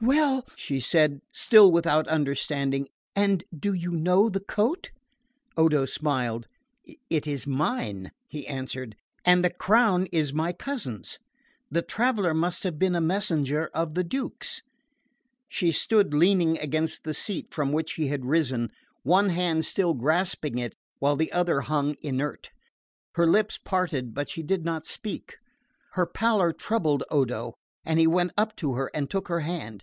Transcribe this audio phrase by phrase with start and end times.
[0.00, 4.90] "Well" she said, still without understanding; "and do you know the coat?"
[5.56, 6.46] Odo smiled.
[7.08, 11.18] "It is mine," he answered; "and the crown is my cousin's.
[11.70, 14.60] The traveller must have been a messenger of the Duke's."
[15.48, 18.72] She stood leaning against the seat from which she had risen,
[19.04, 22.50] one hand still grasping it while the other hung inert.
[23.14, 25.36] Her lips parted but she did not speak.
[25.92, 27.54] Her pallor troubled Odo
[27.86, 29.82] and he went up to her and took her hand.